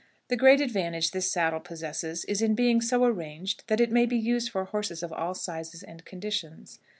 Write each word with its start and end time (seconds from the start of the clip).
The 0.29 0.35
great 0.35 0.61
advantage 0.61 1.11
this 1.11 1.31
saddle 1.31 1.59
possesses 1.59 2.25
is 2.25 2.41
in 2.41 2.55
being 2.55 2.81
so 2.81 3.03
arranged 3.05 3.65
that 3.67 3.79
it 3.79 3.91
may 3.91 4.07
be 4.07 4.17
used 4.17 4.49
for 4.49 4.65
horses 4.65 5.03
of 5.03 5.13
all 5.13 5.35
sizes 5.35 5.83
and 5.83 6.03
conditions. 6.05 6.79